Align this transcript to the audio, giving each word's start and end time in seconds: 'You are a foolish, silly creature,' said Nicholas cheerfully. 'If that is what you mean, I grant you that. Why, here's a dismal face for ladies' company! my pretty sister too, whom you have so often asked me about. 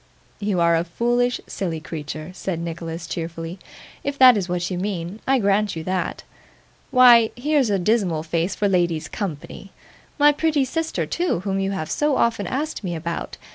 'You 0.39 0.59
are 0.59 0.75
a 0.75 0.83
foolish, 0.83 1.39
silly 1.45 1.79
creature,' 1.79 2.31
said 2.33 2.59
Nicholas 2.59 3.05
cheerfully. 3.05 3.59
'If 4.03 4.17
that 4.17 4.35
is 4.35 4.49
what 4.49 4.71
you 4.71 4.79
mean, 4.79 5.19
I 5.27 5.37
grant 5.37 5.75
you 5.75 5.83
that. 5.83 6.23
Why, 6.89 7.29
here's 7.35 7.69
a 7.69 7.77
dismal 7.77 8.23
face 8.23 8.55
for 8.55 8.67
ladies' 8.67 9.07
company! 9.07 9.71
my 10.17 10.31
pretty 10.31 10.65
sister 10.65 11.05
too, 11.05 11.41
whom 11.41 11.59
you 11.59 11.69
have 11.73 11.91
so 11.91 12.15
often 12.17 12.47
asked 12.47 12.83
me 12.83 12.95
about. 12.95 13.37